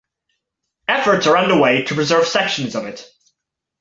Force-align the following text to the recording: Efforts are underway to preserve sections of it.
Efforts 0.87 1.27
are 1.27 1.37
underway 1.37 1.83
to 1.83 1.93
preserve 1.93 2.25
sections 2.25 2.73
of 2.73 2.85
it. 2.87 3.07